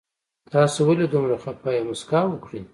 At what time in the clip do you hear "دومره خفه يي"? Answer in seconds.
1.13-1.81